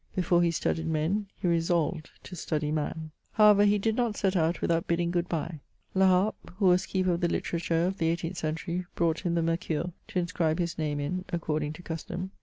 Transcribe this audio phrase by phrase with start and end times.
[0.15, 3.11] Before he studied men, he resolved to study man.
[3.33, 5.59] However, he did not set out without bidding good bye.
[5.93, 9.43] La Harpe, who was keeper of the literature of the eighteenth century, brought him the
[9.43, 12.31] Mercure to inscribe his name in, according to custom.